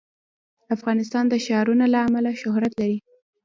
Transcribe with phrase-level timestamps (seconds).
[0.75, 2.97] افغانستان د ښارونه له امله شهرت لري.